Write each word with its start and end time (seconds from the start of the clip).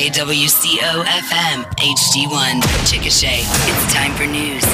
KWCO 0.00 1.04
FM 1.04 1.62
HD1 1.76 2.62
Chickasha. 2.88 3.42
It's 3.68 3.92
time 3.92 4.14
for 4.14 4.24
news. 4.24 4.64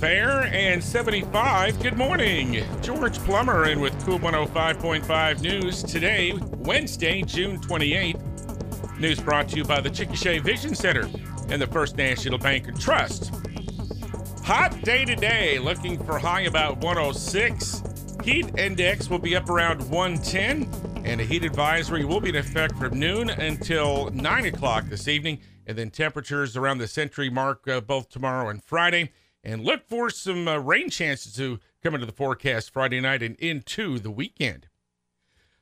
Fair 0.00 0.46
and 0.52 0.82
75. 0.82 1.80
Good 1.80 1.96
morning. 1.96 2.64
George 2.82 3.16
Plummer 3.20 3.66
in 3.66 3.78
with 3.78 3.96
KOOL 4.04 4.18
105.5 4.18 5.40
News 5.40 5.84
today, 5.84 6.32
Wednesday, 6.58 7.22
June 7.22 7.60
28th. 7.60 8.98
News 8.98 9.20
brought 9.20 9.50
to 9.50 9.56
you 9.58 9.64
by 9.64 9.80
the 9.80 9.88
Chickasha 9.88 10.42
Vision 10.42 10.74
Center 10.74 11.08
and 11.48 11.62
the 11.62 11.68
First 11.68 11.96
National 11.96 12.38
Bank 12.38 12.66
and 12.66 12.80
Trust. 12.80 13.32
Hot 14.42 14.76
day 14.82 15.04
today, 15.04 15.60
looking 15.60 16.04
for 16.04 16.18
high 16.18 16.40
about 16.40 16.78
106. 16.78 17.84
Heat 18.24 18.58
index 18.58 19.08
will 19.08 19.20
be 19.20 19.36
up 19.36 19.48
around 19.48 19.88
110, 19.88 20.95
and 21.06 21.20
a 21.20 21.24
heat 21.24 21.44
advisory 21.44 22.04
will 22.04 22.20
be 22.20 22.30
in 22.30 22.36
effect 22.36 22.76
from 22.76 22.98
noon 22.98 23.30
until 23.30 24.10
9 24.10 24.46
o'clock 24.46 24.86
this 24.88 25.06
evening, 25.06 25.38
and 25.64 25.78
then 25.78 25.88
temperatures 25.88 26.56
around 26.56 26.78
the 26.78 26.88
century 26.88 27.30
mark 27.30 27.66
uh, 27.68 27.80
both 27.80 28.08
tomorrow 28.08 28.48
and 28.48 28.62
Friday. 28.62 29.12
And 29.44 29.62
look 29.62 29.86
for 29.88 30.10
some 30.10 30.48
uh, 30.48 30.58
rain 30.58 30.90
chances 30.90 31.34
to 31.34 31.60
come 31.80 31.94
into 31.94 32.06
the 32.06 32.12
forecast 32.12 32.72
Friday 32.72 33.00
night 33.00 33.22
and 33.22 33.36
into 33.36 34.00
the 34.00 34.10
weekend. 34.10 34.66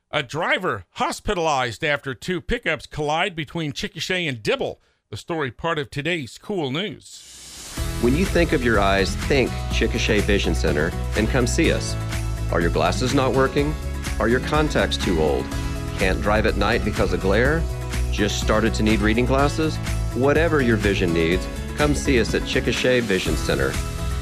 A 0.09 0.23
driver 0.23 0.85
hospitalized 0.93 1.83
after 1.83 2.15
two 2.15 2.41
pickups 2.41 2.87
collide 2.87 3.35
between 3.35 3.71
Chickasha 3.71 4.27
and 4.27 4.41
Dibble. 4.41 4.81
The 5.11 5.17
story 5.17 5.51
part 5.51 5.77
of 5.77 5.91
today's 5.91 6.39
KOOL 6.39 6.71
news. 6.71 7.75
When 8.01 8.15
you 8.15 8.25
think 8.25 8.51
of 8.51 8.63
your 8.63 8.79
eyes, 8.79 9.15
think 9.15 9.51
Chickasha 9.69 10.21
Vision 10.21 10.55
Center 10.55 10.91
and 11.15 11.29
come 11.29 11.45
see 11.45 11.71
us. 11.71 11.95
Are 12.51 12.61
your 12.61 12.71
glasses 12.71 13.13
not 13.13 13.33
working? 13.33 13.75
Are 14.19 14.27
your 14.27 14.39
contacts 14.41 14.97
too 14.97 15.21
old? 15.21 15.45
Can't 15.97 16.21
drive 16.21 16.45
at 16.45 16.55
night 16.55 16.85
because 16.85 17.11
of 17.13 17.21
glare? 17.21 17.61
Just 18.11 18.41
started 18.41 18.73
to 18.75 18.83
need 18.83 19.01
reading 19.01 19.25
glasses? 19.25 19.75
Whatever 20.13 20.61
your 20.61 20.77
vision 20.77 21.13
needs, 21.13 21.45
come 21.75 21.93
see 21.93 22.19
us 22.19 22.33
at 22.33 22.43
Chickasha 22.43 23.01
Vision 23.01 23.35
Center. 23.35 23.71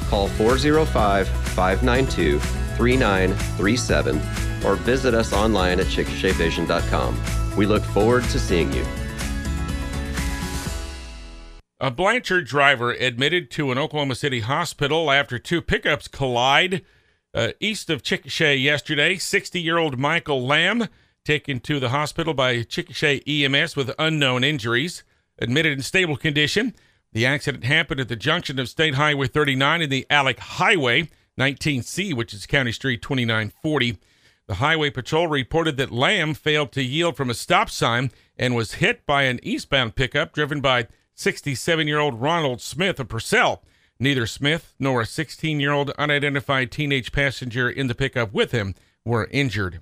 Call 0.08 0.28
405 0.28 1.28
592 1.28 2.38
3937 2.76 4.16
or 4.64 4.76
visit 4.76 5.14
us 5.14 5.32
online 5.32 5.78
at 5.78 5.86
chickashavision.com. 5.86 7.56
We 7.56 7.66
look 7.66 7.84
forward 7.84 8.24
to 8.24 8.38
seeing 8.38 8.72
you. 8.72 8.84
A 11.80 11.90
Blanchard 11.90 12.46
driver 12.46 12.92
admitted 12.92 13.50
to 13.52 13.70
an 13.70 13.78
Oklahoma 13.78 14.14
City 14.14 14.40
hospital 14.40 15.10
after 15.10 15.38
two 15.38 15.60
pickups 15.60 16.08
collide 16.08 16.82
uh, 17.34 17.48
east 17.60 17.90
of 17.90 18.02
Chickasha 18.02 18.60
yesterday. 18.60 19.16
60 19.16 19.60
year 19.60 19.78
old 19.78 19.98
Michael 19.98 20.46
Lamb 20.46 20.88
taken 21.24 21.58
to 21.60 21.80
the 21.80 21.88
hospital 21.88 22.34
by 22.34 22.56
Chickasha 22.58 23.22
EMS 23.26 23.76
with 23.76 23.94
unknown 23.98 24.44
injuries, 24.44 25.02
admitted 25.38 25.72
in 25.72 25.82
stable 25.82 26.16
condition. 26.16 26.74
The 27.12 27.26
accident 27.26 27.64
happened 27.64 28.00
at 28.00 28.08
the 28.08 28.16
junction 28.16 28.58
of 28.58 28.68
State 28.68 28.94
Highway 28.94 29.28
39 29.28 29.82
and 29.82 29.92
the 29.92 30.06
Alec 30.10 30.38
Highway 30.38 31.08
19C, 31.38 32.14
which 32.14 32.34
is 32.34 32.46
County 32.46 32.72
Street 32.72 33.02
2940. 33.02 33.98
The 34.46 34.54
Highway 34.54 34.90
Patrol 34.90 35.26
reported 35.26 35.76
that 35.78 35.90
Lamb 35.90 36.34
failed 36.34 36.72
to 36.72 36.82
yield 36.82 37.16
from 37.16 37.30
a 37.30 37.34
stop 37.34 37.70
sign 37.70 38.10
and 38.36 38.54
was 38.54 38.74
hit 38.74 39.06
by 39.06 39.22
an 39.22 39.40
eastbound 39.42 39.96
pickup 39.96 40.34
driven 40.34 40.60
by 40.60 40.86
67 41.14 41.88
year 41.88 41.98
old 41.98 42.20
Ronald 42.20 42.60
Smith 42.60 43.00
of 43.00 43.08
Purcell. 43.08 43.62
Neither 43.98 44.26
Smith 44.26 44.74
nor 44.78 45.02
a 45.02 45.06
16 45.06 45.60
year 45.60 45.72
old 45.72 45.90
unidentified 45.90 46.70
teenage 46.70 47.12
passenger 47.12 47.70
in 47.70 47.86
the 47.86 47.94
pickup 47.94 48.32
with 48.32 48.52
him 48.52 48.74
were 49.04 49.28
injured. 49.30 49.80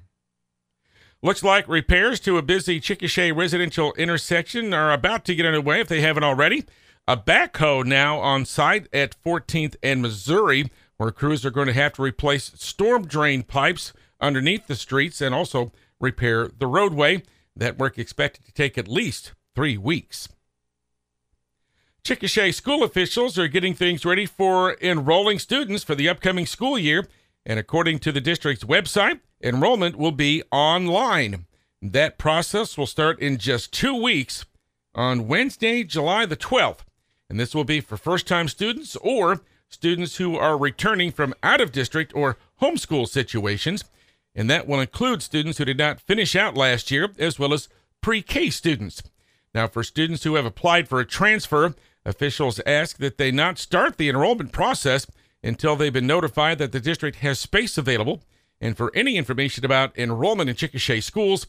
Looks 1.23 1.45
like 1.45 1.69
repairs 1.69 2.19
to 2.21 2.37
a 2.37 2.43
busy 2.43 2.81
Chickasha 2.81 3.35
residential 3.35 3.93
intersection 3.95 4.75
are 4.75 4.93
about 4.93 5.25
to 5.27 5.35
get 5.35 5.47
underway 5.47 5.81
if 5.81 5.89
they 5.89 6.01
haven't 6.01 6.25
already. 6.25 6.65
A 7.07 7.17
backhoe 7.17 7.85
now 7.85 8.19
on 8.19 8.45
site 8.45 8.89
at 8.93 9.17
14th 9.25 9.77
and 9.83 10.03
Missouri, 10.03 10.71
where 10.97 11.11
crews 11.11 11.47
are 11.47 11.51
going 11.51 11.69
to 11.69 11.73
have 11.73 11.93
to 11.95 12.03
replace 12.03 12.53
storm 12.57 13.07
drain 13.07 13.45
pipes 13.45 13.93
underneath 14.21 14.67
the 14.67 14.75
streets 14.75 15.21
and 15.21 15.35
also 15.35 15.73
repair 16.01 16.49
the 16.49 16.67
roadway. 16.67 17.23
That 17.55 17.79
work 17.79 17.99
expected 17.99 18.45
to 18.47 18.53
take 18.53 18.77
at 18.77 18.89
least 18.89 19.33
three 19.55 19.77
weeks. 19.77 20.29
Chickasha 22.05 22.53
school 22.53 22.83
officials 22.83 23.39
are 23.39 23.47
getting 23.47 23.75
things 23.75 24.05
ready 24.05 24.27
for 24.27 24.77
enrolling 24.81 25.39
students 25.39 25.85
for 25.85 25.95
the 25.95 26.09
upcoming 26.09 26.47
school 26.47 26.77
year, 26.77 27.07
and 27.47 27.61
according 27.61 28.01
to 28.01 28.11
the 28.11 28.21
district's 28.21 28.65
website, 28.65 29.21
enrollment 29.41 29.97
will 29.97 30.11
be 30.11 30.43
online. 30.51 31.47
That 31.81 32.19
process 32.19 32.77
will 32.77 32.89
start 32.89 33.21
in 33.21 33.39
just 33.39 33.73
two 33.73 33.95
weeks 33.95 34.45
on 34.97 35.29
Wednesday, 35.29 35.85
July 35.85 36.27
the 36.27 36.37
12th, 36.37 36.81
and 37.31 37.39
this 37.39 37.55
will 37.55 37.63
be 37.63 37.81
for 37.81 37.97
first 37.97 38.27
time 38.27 38.49
students 38.49 38.97
or 38.97 39.43
students 39.69 40.17
who 40.17 40.37
are 40.37 40.59
returning 40.59 41.13
from 41.13 41.35
out 41.41 41.61
of 41.61 41.71
district 41.71 42.13
or 42.17 42.37
homeschool 42.61 43.07
situations, 43.07 43.85
and 44.35 44.51
that 44.51 44.67
will 44.67 44.81
include 44.81 45.23
students 45.23 45.59
who 45.59 45.65
did 45.65 45.79
not 45.79 46.01
finish 46.01 46.35
out 46.35 46.57
last 46.57 46.91
year 46.91 47.11
as 47.21 47.39
well 47.39 47.53
as 47.55 47.69
pre 48.01 48.23
K 48.23 48.51
students. 48.51 49.05
Now, 49.55 49.69
for 49.69 49.85
students 49.85 50.25
who 50.25 50.35
have 50.35 50.47
applied 50.47 50.89
for 50.89 50.99
a 50.99 51.07
transfer, 51.07 51.75
Officials 52.05 52.61
ask 52.67 52.99
that 52.99 53.19
they 53.19 53.31
not 53.31 53.59
start 53.59 53.97
the 53.97 54.09
enrollment 54.09 54.53
process 54.53 55.07
until 55.43 55.77
they've 55.77 55.93
been 55.93 56.07
notified 56.07 56.59
that 56.59 56.73
the 56.73 56.81
district 56.81 57.19
has 57.19 57.39
space 57.39 57.79
available. 57.79 58.23
And 58.61 58.77
for 58.77 58.93
any 58.95 59.17
information 59.17 59.65
about 59.65 59.97
enrollment 59.99 60.49
in 60.51 60.57
Chickasha 60.57 61.03
schools, 61.03 61.47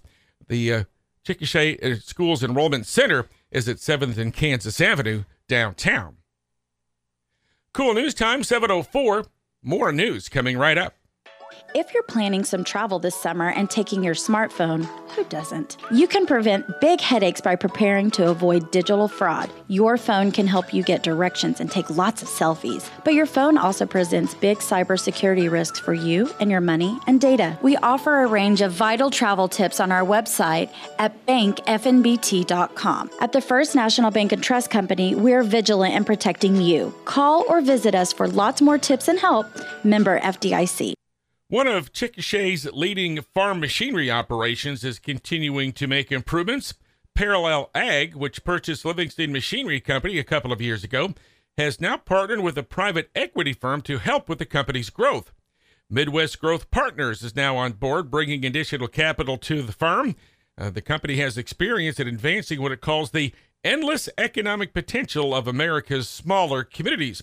the 0.47 0.73
uh, 0.73 0.83
Chickasha 1.25 1.83
uh, 1.83 1.99
Schools 1.99 2.43
Enrollment 2.43 2.85
Center 2.85 3.27
is 3.51 3.67
at 3.69 3.77
7th 3.77 4.17
and 4.17 4.33
Kansas 4.33 4.81
Avenue 4.81 5.23
downtown. 5.47 6.17
KOOL 7.73 7.93
news 7.93 8.13
time 8.13 8.43
704. 8.43 9.25
More 9.63 9.91
news 9.91 10.29
coming 10.29 10.57
right 10.57 10.77
up. 10.77 10.95
If 11.75 11.91
you're 11.91 12.03
planning 12.03 12.43
some 12.43 12.63
travel 12.63 12.99
this 12.99 13.15
summer 13.15 13.49
and 13.49 13.67
taking 13.67 14.03
your 14.03 14.13
smartphone, 14.13 14.85
who 15.15 15.23
doesn't? 15.23 15.77
You 15.91 16.07
can 16.07 16.27
prevent 16.27 16.79
big 16.79 17.01
headaches 17.01 17.41
by 17.41 17.55
preparing 17.55 18.11
to 18.11 18.29
avoid 18.29 18.69
digital 18.69 19.07
fraud. 19.07 19.49
Your 19.69 19.97
phone 19.97 20.31
can 20.31 20.45
help 20.45 20.71
you 20.71 20.83
get 20.83 21.01
directions 21.01 21.59
and 21.59 21.71
take 21.71 21.89
lots 21.89 22.21
of 22.21 22.27
selfies, 22.27 22.91
but 23.03 23.15
your 23.15 23.25
phone 23.25 23.57
also 23.57 23.87
presents 23.87 24.35
big 24.35 24.59
cybersecurity 24.59 25.49
risks 25.49 25.79
for 25.79 25.95
you 25.95 26.31
and 26.39 26.51
your 26.51 26.61
money 26.61 26.99
and 27.07 27.19
data. 27.19 27.57
We 27.63 27.75
offer 27.77 28.21
a 28.21 28.27
range 28.27 28.61
of 28.61 28.71
vital 28.71 29.09
travel 29.09 29.47
tips 29.47 29.79
on 29.79 29.91
our 29.91 30.05
website 30.05 30.69
at 30.99 31.25
bankfnbt.com. 31.25 33.09
At 33.19 33.31
the 33.31 33.41
First 33.41 33.73
National 33.73 34.11
Bank 34.11 34.31
and 34.31 34.43
Trust 34.43 34.69
Company, 34.69 35.15
we're 35.15 35.41
vigilant 35.41 35.95
in 35.95 36.05
protecting 36.05 36.55
you. 36.57 36.93
Call 37.05 37.45
or 37.49 37.61
visit 37.61 37.95
us 37.95 38.13
for 38.13 38.27
lots 38.27 38.61
more 38.61 38.77
tips 38.77 39.07
and 39.07 39.17
help. 39.17 39.47
Member 39.83 40.19
FDIC. 40.19 40.93
One 41.53 41.67
of 41.67 41.93
Chickasha's 41.93 42.65
leading 42.73 43.21
farm 43.21 43.59
machinery 43.59 44.09
operations 44.09 44.83
is 44.83 44.97
continuing 44.97 45.71
to 45.73 45.85
make 45.85 46.11
improvements. 46.11 46.73
Parallel 47.13 47.69
Ag, 47.75 48.15
which 48.15 48.43
purchased 48.43 48.83
Livingston 48.83 49.31
Machinery 49.31 49.79
Company 49.79 50.17
a 50.17 50.23
couple 50.23 50.51
of 50.51 50.61
years 50.61 50.83
ago, 50.83 51.13
has 51.55 51.79
now 51.79 51.97
partnered 51.97 52.39
with 52.39 52.57
a 52.57 52.63
private 52.63 53.11
equity 53.13 53.53
firm 53.53 53.83
to 53.83 53.99
help 53.99 54.27
with 54.27 54.39
the 54.39 54.47
company's 54.47 54.89
growth. 54.89 55.31
Midwest 55.91 56.41
Growth 56.41 56.71
Partners 56.71 57.21
is 57.21 57.35
now 57.35 57.55
on 57.55 57.73
board, 57.73 58.09
bringing 58.09 58.43
additional 58.43 58.87
capital 58.87 59.37
to 59.37 59.61
the 59.61 59.73
firm. 59.73 60.15
Uh, 60.57 60.71
the 60.71 60.81
company 60.81 61.17
has 61.17 61.37
experience 61.37 61.99
in 61.99 62.07
advancing 62.07 62.63
what 62.63 62.71
it 62.71 62.81
calls 62.81 63.11
the 63.11 63.31
endless 63.63 64.09
economic 64.17 64.73
potential 64.73 65.35
of 65.35 65.47
America's 65.47 66.09
smaller 66.09 66.63
communities. 66.63 67.21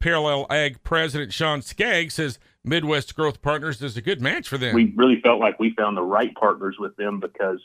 Parallel 0.00 0.46
Ag 0.50 0.82
President 0.82 1.32
Sean 1.32 1.62
Skaggs 1.62 2.12
says 2.12 2.38
Midwest 2.64 3.16
Growth 3.16 3.40
Partners 3.40 3.80
is 3.80 3.96
a 3.96 4.02
good 4.02 4.20
match 4.20 4.48
for 4.48 4.58
them. 4.58 4.74
We 4.74 4.92
really 4.96 5.20
felt 5.20 5.40
like 5.40 5.58
we 5.58 5.72
found 5.74 5.96
the 5.96 6.02
right 6.02 6.34
partners 6.34 6.76
with 6.78 6.94
them 6.96 7.18
because, 7.20 7.58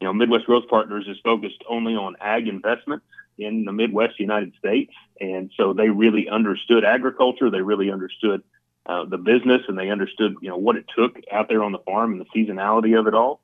you 0.00 0.06
know, 0.06 0.12
Midwest 0.12 0.46
Growth 0.46 0.68
Partners 0.68 1.06
is 1.08 1.16
focused 1.22 1.62
only 1.68 1.94
on 1.94 2.16
ag 2.20 2.48
investments 2.48 3.04
in 3.38 3.64
the 3.64 3.72
Midwest 3.72 4.18
United 4.18 4.52
States. 4.58 4.92
And 5.20 5.50
so 5.56 5.72
they 5.72 5.88
really 5.88 6.28
understood 6.28 6.84
agriculture. 6.84 7.50
They 7.50 7.62
really 7.62 7.90
understood 7.90 8.42
uh, 8.86 9.04
the 9.04 9.18
business 9.18 9.62
and 9.68 9.78
they 9.78 9.88
understood, 9.88 10.34
you 10.42 10.48
know, 10.48 10.56
what 10.56 10.76
it 10.76 10.86
took 10.96 11.16
out 11.30 11.48
there 11.48 11.62
on 11.62 11.72
the 11.72 11.78
farm 11.78 12.12
and 12.12 12.20
the 12.20 12.26
seasonality 12.36 12.98
of 12.98 13.06
it 13.06 13.14
all. 13.14 13.40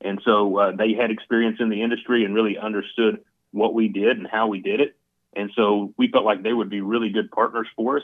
And 0.00 0.20
so 0.24 0.56
uh, 0.56 0.72
they 0.74 0.94
had 0.94 1.10
experience 1.10 1.58
in 1.60 1.68
the 1.68 1.82
industry 1.82 2.24
and 2.24 2.34
really 2.34 2.58
understood 2.58 3.22
what 3.52 3.74
we 3.74 3.88
did 3.88 4.18
and 4.18 4.26
how 4.26 4.48
we 4.48 4.60
did 4.60 4.80
it. 4.80 4.96
And 5.34 5.50
so 5.54 5.94
we 5.96 6.08
felt 6.08 6.24
like 6.24 6.42
they 6.42 6.52
would 6.52 6.70
be 6.70 6.80
really 6.80 7.10
good 7.10 7.30
partners 7.30 7.68
for 7.76 7.98
us. 7.98 8.02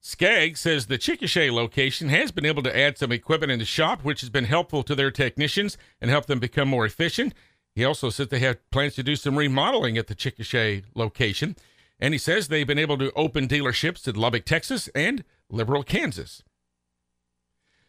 Skaggs 0.00 0.60
says 0.60 0.86
the 0.86 0.98
Chickasha 0.98 1.52
location 1.52 2.08
has 2.08 2.30
been 2.30 2.46
able 2.46 2.62
to 2.62 2.76
add 2.76 2.96
some 2.96 3.10
equipment 3.10 3.50
in 3.50 3.58
the 3.58 3.64
shop, 3.64 4.04
which 4.04 4.20
has 4.20 4.30
been 4.30 4.44
helpful 4.44 4.82
to 4.84 4.94
their 4.94 5.10
technicians 5.10 5.76
and 6.00 6.10
help 6.10 6.26
them 6.26 6.38
become 6.38 6.68
more 6.68 6.86
efficient. 6.86 7.34
He 7.74 7.84
also 7.84 8.10
says 8.10 8.28
they 8.28 8.38
have 8.38 8.70
plans 8.70 8.94
to 8.94 9.02
do 9.02 9.16
some 9.16 9.36
remodeling 9.36 9.98
at 9.98 10.06
the 10.06 10.14
Chickasha 10.14 10.84
location. 10.94 11.56
And 12.00 12.14
he 12.14 12.18
says 12.18 12.46
they've 12.48 12.66
been 12.66 12.78
able 12.78 12.98
to 12.98 13.12
open 13.14 13.48
dealerships 13.48 14.06
in 14.06 14.14
Lubbock, 14.14 14.44
Texas 14.44 14.88
and 14.94 15.24
Liberal, 15.50 15.82
Kansas. 15.82 16.42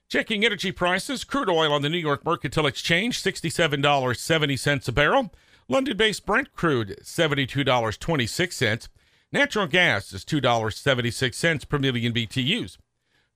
Checking 0.07 0.44
energy 0.44 0.71
prices, 0.71 1.23
crude 1.23 1.50
oil 1.50 1.71
on 1.71 1.83
the 1.83 1.89
New 1.89 2.00
York 2.00 2.25
Mercantile 2.25 2.65
Exchange, 2.65 3.21
$67.70 3.21 4.88
a 4.88 4.91
barrel. 4.91 5.31
London 5.67 5.95
based 5.95 6.25
Brent 6.25 6.56
crude, 6.56 6.97
$72.26. 7.03 8.88
Natural 9.31 9.67
gas 9.67 10.11
is 10.11 10.25
$2.76 10.25 11.69
per 11.69 11.77
million 11.77 12.13
BTUs. 12.13 12.77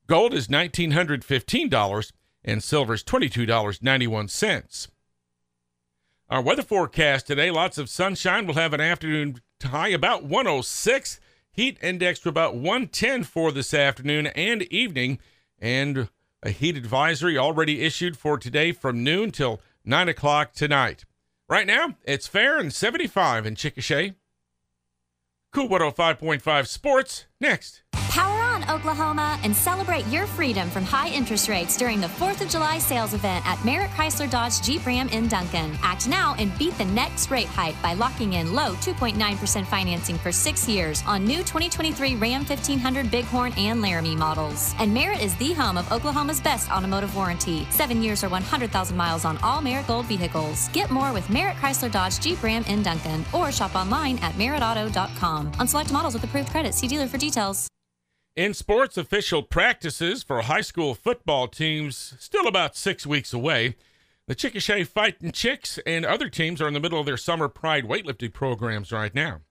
Gold 0.07 0.33
is 0.33 0.47
$1,915 0.47 2.11
and 2.43 2.63
silver 2.63 2.93
is 2.95 3.03
$22.91. 3.03 4.87
Our 6.29 6.41
weather 6.41 6.63
forecast 6.63 7.27
today 7.27 7.51
lots 7.51 7.77
of 7.77 7.89
sunshine. 7.89 8.47
We'll 8.47 8.55
have 8.55 8.73
an 8.73 8.81
afternoon 8.81 9.41
high 9.61 9.89
about 9.89 10.23
106. 10.23 11.19
Heat 11.51 11.77
index 11.83 12.19
to 12.19 12.29
about 12.29 12.55
110 12.55 13.23
for 13.23 13.51
this 13.51 13.73
afternoon 13.73 14.27
and 14.27 14.63
evening. 14.63 15.19
And 15.59 16.09
a 16.41 16.49
heat 16.49 16.75
advisory 16.75 17.37
already 17.37 17.81
issued 17.81 18.17
for 18.17 18.39
today 18.39 18.71
from 18.71 19.03
noon 19.03 19.31
till 19.31 19.61
9 19.85 20.09
o'clock 20.09 20.53
tonight. 20.53 21.05
Right 21.47 21.67
now, 21.67 21.97
it's 22.03 22.25
fair 22.25 22.57
and 22.57 22.73
75 22.73 23.45
in 23.45 23.55
Chickasha. 23.55 24.15
KOOL 25.53 25.69
105.5 25.69 26.67
Sports 26.67 27.25
next. 27.39 27.83
Power 27.91 28.42
Oklahoma, 28.69 29.39
and 29.43 29.55
celebrate 29.55 30.05
your 30.07 30.25
freedom 30.25 30.69
from 30.69 30.83
high 30.83 31.09
interest 31.09 31.49
rates 31.49 31.77
during 31.77 31.99
the 31.99 32.07
4th 32.07 32.41
of 32.41 32.49
July 32.49 32.77
sales 32.77 33.13
event 33.13 33.45
at 33.47 33.63
Merritt 33.65 33.89
Chrysler 33.91 34.29
Dodge 34.29 34.61
Jeep 34.61 34.85
Ram 34.85 35.09
in 35.09 35.27
Duncan. 35.27 35.77
Act 35.81 36.07
now 36.07 36.35
and 36.37 36.55
beat 36.57 36.77
the 36.77 36.85
next 36.85 37.31
rate 37.31 37.47
hike 37.47 37.81
by 37.81 37.93
locking 37.93 38.33
in 38.33 38.53
low 38.53 38.73
2.9% 38.75 39.65
financing 39.65 40.17
for 40.17 40.31
six 40.31 40.67
years 40.67 41.03
on 41.07 41.25
new 41.25 41.39
2023 41.39 42.15
Ram 42.15 42.45
1500 42.45 43.11
Bighorn 43.11 43.53
and 43.57 43.81
Laramie 43.81 44.15
models. 44.15 44.73
And 44.79 44.93
Merritt 44.93 45.21
is 45.21 45.35
the 45.35 45.53
home 45.53 45.77
of 45.77 45.91
Oklahoma's 45.91 46.41
best 46.41 46.71
automotive 46.71 47.15
warranty. 47.15 47.65
Seven 47.69 48.01
years 48.01 48.23
or 48.23 48.29
100,000 48.29 48.95
miles 48.95 49.25
on 49.25 49.37
all 49.39 49.61
Merritt 49.61 49.87
Gold 49.87 50.05
vehicles. 50.05 50.69
Get 50.69 50.89
more 50.91 51.11
with 51.11 51.29
Merritt 51.29 51.57
Chrysler 51.57 51.91
Dodge 51.91 52.19
Jeep 52.19 52.41
Ram 52.41 52.63
in 52.67 52.83
Duncan 52.83 53.25
or 53.33 53.51
shop 53.51 53.75
online 53.75 54.17
at 54.19 54.33
merrittauto.com. 54.33 55.51
On 55.59 55.67
select 55.67 55.91
models 55.91 56.13
with 56.13 56.23
approved 56.23 56.49
credit, 56.49 56.73
see 56.73 56.87
dealer 56.87 57.07
for 57.07 57.17
details. 57.17 57.72
In 58.35 58.55
sports, 58.55 58.97
official 58.97 59.43
practices 59.43 60.23
for 60.23 60.41
high 60.41 60.61
school 60.61 60.95
football 60.95 61.47
teams 61.47 62.15
still 62.17 62.47
about 62.47 62.75
six 62.75 63.05
weeks 63.05 63.31
away. 63.31 63.75
The 64.25 64.33
Chickasha 64.33 64.87
Fighting 64.87 65.31
Chicks 65.31 65.77
and 65.85 66.03
other 66.03 66.29
teams 66.29 66.59
are 66.59 66.67
in 66.67 66.73
the 66.73 66.79
middle 66.79 66.99
of 66.99 67.05
their 67.05 67.15
summer 67.15 67.47
pride 67.47 67.83
weightlifting 67.83 68.33
programs 68.33 68.91
right 68.91 69.13
now. 69.13 69.41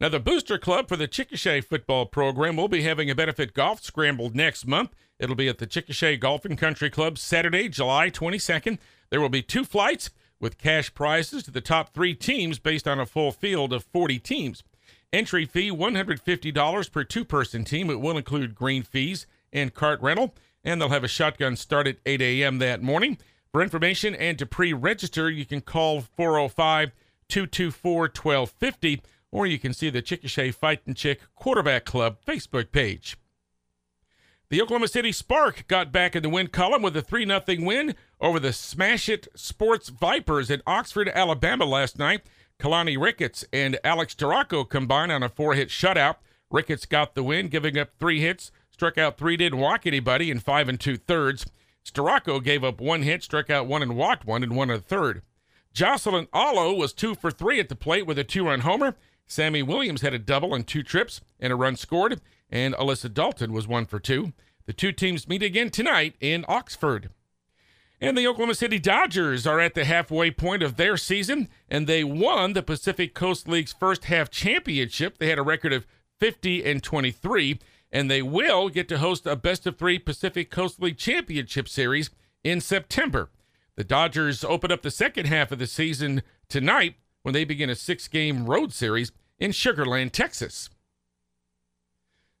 Now, 0.00 0.08
the 0.08 0.20
booster 0.20 0.56
club 0.56 0.88
for 0.88 0.96
the 0.96 1.06
Chickasha 1.06 1.62
football 1.62 2.06
program 2.06 2.56
will 2.56 2.68
be 2.68 2.82
having 2.82 3.10
a 3.10 3.14
benefit 3.14 3.52
golf 3.52 3.82
scramble 3.82 4.30
next 4.32 4.66
month. 4.66 4.94
It'll 5.18 5.36
be 5.36 5.48
at 5.50 5.58
the 5.58 5.66
Chickasha 5.66 6.18
Golf 6.18 6.46
and 6.46 6.56
Country 6.56 6.88
Club 6.88 7.18
Saturday, 7.18 7.68
July 7.68 8.08
22nd. 8.08 8.78
There 9.10 9.20
will 9.20 9.28
be 9.28 9.42
two 9.42 9.66
flights 9.66 10.08
with 10.40 10.56
cash 10.56 10.94
prizes 10.94 11.42
to 11.42 11.50
the 11.50 11.60
top 11.60 11.92
three 11.92 12.14
teams 12.14 12.58
based 12.58 12.88
on 12.88 12.98
a 12.98 13.04
full 13.04 13.32
field 13.32 13.74
of 13.74 13.84
40 13.84 14.18
teams. 14.18 14.62
Entry 15.12 15.44
fee 15.44 15.70
$150 15.70 16.92
per 16.92 17.04
two 17.04 17.24
person 17.24 17.64
team. 17.64 17.90
It 17.90 18.00
will 18.00 18.16
include 18.16 18.54
green 18.54 18.82
fees 18.82 19.26
and 19.52 19.74
cart 19.74 20.00
rental, 20.00 20.34
and 20.62 20.80
they'll 20.80 20.88
have 20.90 21.04
a 21.04 21.08
shotgun 21.08 21.56
start 21.56 21.88
at 21.88 21.96
8 22.06 22.22
a.m. 22.22 22.58
that 22.58 22.82
morning. 22.82 23.18
For 23.50 23.62
information 23.62 24.14
and 24.14 24.38
to 24.38 24.46
pre 24.46 24.72
register, 24.72 25.28
you 25.28 25.44
can 25.44 25.60
call 25.60 26.02
405 26.02 26.92
224 27.28 28.00
1250, 28.02 29.02
or 29.32 29.46
you 29.46 29.58
can 29.58 29.74
see 29.74 29.90
the 29.90 30.02
Chickasha 30.02 30.54
Fighting 30.54 30.94
Chick 30.94 31.20
Quarterback 31.34 31.84
Club 31.84 32.18
Facebook 32.24 32.70
page. 32.70 33.16
The 34.50 34.62
Oklahoma 34.62 34.88
City 34.88 35.12
Spark 35.12 35.66
got 35.68 35.92
back 35.92 36.16
in 36.16 36.24
the 36.24 36.28
win 36.28 36.48
column 36.48 36.82
with 36.82 36.96
a 36.96 37.02
3 37.02 37.24
0 37.24 37.42
win 37.60 37.94
over 38.20 38.38
the 38.38 38.52
Smash 38.52 39.08
It 39.08 39.26
Sports 39.34 39.88
Vipers 39.88 40.50
at 40.50 40.62
Oxford, 40.66 41.08
Alabama 41.08 41.64
last 41.64 41.98
night. 41.98 42.22
Keilani 42.60 43.00
Ricketts 43.00 43.44
and 43.52 43.78
Alex 43.82 44.14
Storako 44.14 44.68
combined 44.68 45.10
on 45.10 45.22
a 45.22 45.28
four 45.28 45.54
hit 45.54 45.68
shutout. 45.68 46.16
Ricketts 46.50 46.84
got 46.84 47.14
the 47.14 47.22
win, 47.22 47.48
giving 47.48 47.78
up 47.78 47.90
three 47.98 48.20
hits, 48.20 48.52
struck 48.70 48.98
out 48.98 49.16
three, 49.16 49.36
didn't 49.36 49.58
walk 49.58 49.86
anybody 49.86 50.30
in 50.30 50.40
five 50.40 50.68
and 50.68 50.78
two 50.78 50.96
thirds. 50.96 51.46
Storako 51.84 52.42
gave 52.42 52.62
up 52.62 52.80
one 52.80 53.02
hit, 53.02 53.22
struck 53.22 53.48
out 53.48 53.66
one 53.66 53.82
and 53.82 53.96
walked 53.96 54.26
one 54.26 54.42
in 54.42 54.54
one 54.54 54.68
and 54.70 54.80
a 54.80 54.82
third. 54.82 55.22
Jocelyn 55.72 56.28
Alo 56.34 56.74
was 56.74 56.92
two 56.92 57.14
for 57.14 57.30
three 57.30 57.60
at 57.60 57.68
the 57.68 57.76
plate 57.76 58.06
with 58.06 58.18
a 58.18 58.24
two 58.24 58.46
run 58.46 58.60
homer. 58.60 58.96
Sammy 59.26 59.62
Williams 59.62 60.02
had 60.02 60.12
a 60.12 60.18
double 60.18 60.54
and 60.54 60.66
two 60.66 60.82
trips 60.82 61.20
and 61.38 61.52
a 61.52 61.56
run 61.56 61.76
scored, 61.76 62.20
and 62.50 62.74
Alyssa 62.74 63.12
Dalton 63.12 63.52
was 63.52 63.68
one 63.68 63.86
for 63.86 64.00
two. 64.00 64.32
The 64.66 64.72
two 64.72 64.92
teams 64.92 65.28
meet 65.28 65.42
again 65.42 65.70
tonight 65.70 66.16
in 66.20 66.44
Oxford. 66.48 67.10
And 68.02 68.16
the 68.16 68.26
Oklahoma 68.26 68.54
City 68.54 68.78
Dodgers 68.78 69.46
are 69.46 69.60
at 69.60 69.74
the 69.74 69.84
halfway 69.84 70.30
point 70.30 70.62
of 70.62 70.76
their 70.76 70.96
season, 70.96 71.48
and 71.68 71.86
they 71.86 72.02
won 72.02 72.54
the 72.54 72.62
Pacific 72.62 73.14
Coast 73.14 73.46
League's 73.46 73.74
first 73.74 74.06
half 74.06 74.30
championship. 74.30 75.18
They 75.18 75.28
had 75.28 75.38
a 75.38 75.42
record 75.42 75.74
of 75.74 75.86
50 76.18 76.64
and 76.64 76.82
23, 76.82 77.58
and 77.92 78.10
they 78.10 78.22
will 78.22 78.70
get 78.70 78.88
to 78.88 78.98
host 78.98 79.26
a 79.26 79.36
best 79.36 79.66
of 79.66 79.76
three 79.76 79.98
Pacific 79.98 80.50
Coast 80.50 80.80
League 80.80 80.96
championship 80.96 81.68
series 81.68 82.08
in 82.42 82.62
September. 82.62 83.28
The 83.76 83.84
Dodgers 83.84 84.44
open 84.44 84.72
up 84.72 84.80
the 84.80 84.90
second 84.90 85.26
half 85.26 85.52
of 85.52 85.58
the 85.58 85.66
season 85.66 86.22
tonight 86.48 86.94
when 87.22 87.34
they 87.34 87.44
begin 87.44 87.68
a 87.68 87.74
six 87.74 88.08
game 88.08 88.46
road 88.46 88.72
series 88.72 89.12
in 89.38 89.52
Sugar 89.52 89.84
Land, 89.84 90.14
Texas. 90.14 90.70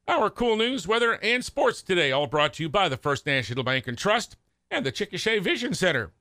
Our 0.08 0.30
KOOL 0.30 0.56
news, 0.56 0.88
weather, 0.88 1.18
and 1.22 1.44
sports 1.44 1.82
today, 1.82 2.12
all 2.12 2.26
brought 2.26 2.54
to 2.54 2.62
you 2.62 2.70
by 2.70 2.88
the 2.88 2.96
First 2.96 3.26
National 3.26 3.62
Bank 3.62 3.86
and 3.86 3.96
Trust 3.96 4.36
and 4.70 4.86
the 4.86 4.92
Chickasha 4.92 5.40
Vision 5.40 5.74
Center. 5.74 6.12